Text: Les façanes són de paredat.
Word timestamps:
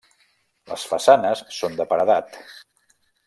Les 0.71 0.85
façanes 0.93 1.43
són 1.59 1.77
de 1.81 1.87
paredat. 1.93 2.43